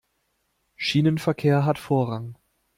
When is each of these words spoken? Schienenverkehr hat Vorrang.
Schienenverkehr 0.77 1.63
hat 1.63 1.77
Vorrang. 1.77 2.35